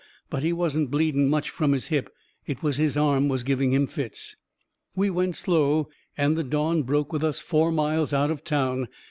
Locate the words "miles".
7.71-8.11